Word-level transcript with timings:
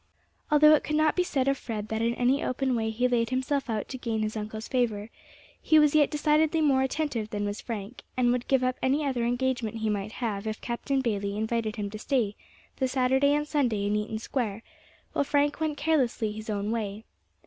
Although 0.49 0.73
it 0.73 0.83
could 0.83 0.95
not 0.95 1.15
be 1.15 1.21
said 1.23 1.47
of 1.47 1.59
Fred 1.59 1.89
that 1.89 2.01
in 2.01 2.15
any 2.15 2.43
open 2.43 2.75
way 2.75 2.89
he 2.89 3.07
laid 3.07 3.29
himself 3.29 3.69
out 3.69 3.87
to 3.89 3.99
gain 3.99 4.23
his 4.23 4.35
uncle's 4.35 4.67
favour, 4.67 5.11
he 5.61 5.77
was 5.77 5.93
yet 5.93 6.09
decidedly 6.09 6.59
more 6.59 6.81
attentive 6.81 7.29
than 7.29 7.45
was 7.45 7.61
Frank, 7.61 8.01
and 8.17 8.31
would 8.31 8.47
give 8.47 8.63
up 8.63 8.77
any 8.81 9.05
other 9.05 9.23
engagement 9.25 9.75
he 9.77 9.91
might 9.91 10.13
have 10.13 10.47
if 10.47 10.59
Captain 10.59 11.01
Bayley 11.01 11.37
invited 11.37 11.75
him 11.75 11.91
to 11.91 11.99
stay 11.99 12.35
the 12.77 12.87
Saturday 12.87 13.35
and 13.35 13.47
Sunday 13.47 13.85
in 13.85 13.95
Eaton 13.95 14.17
Square, 14.17 14.63
while 15.13 15.23
Frank 15.23 15.59
went 15.59 15.77
carelessly 15.77 16.31
his 16.31 16.49
own 16.49 16.71
way. 16.71 17.03